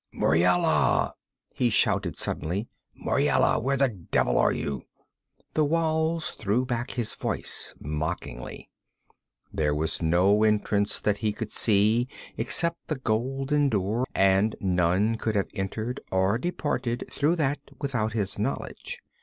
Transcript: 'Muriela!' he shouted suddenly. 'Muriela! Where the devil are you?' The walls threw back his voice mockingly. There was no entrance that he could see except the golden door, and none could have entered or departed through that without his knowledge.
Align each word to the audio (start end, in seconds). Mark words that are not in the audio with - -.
'Muriela!' 0.11 1.13
he 1.53 1.69
shouted 1.69 2.17
suddenly. 2.17 2.67
'Muriela! 2.95 3.59
Where 3.59 3.77
the 3.77 3.89
devil 3.89 4.35
are 4.35 4.51
you?' 4.51 4.81
The 5.53 5.63
walls 5.63 6.31
threw 6.31 6.65
back 6.65 6.89
his 6.89 7.13
voice 7.13 7.75
mockingly. 7.79 8.71
There 9.53 9.75
was 9.75 10.01
no 10.01 10.41
entrance 10.41 10.99
that 10.99 11.17
he 11.17 11.31
could 11.31 11.51
see 11.51 12.07
except 12.35 12.87
the 12.87 12.97
golden 12.97 13.69
door, 13.69 14.07
and 14.15 14.55
none 14.59 15.17
could 15.17 15.35
have 15.35 15.49
entered 15.53 15.99
or 16.11 16.39
departed 16.39 17.03
through 17.11 17.35
that 17.35 17.59
without 17.79 18.13
his 18.13 18.39
knowledge. 18.39 19.03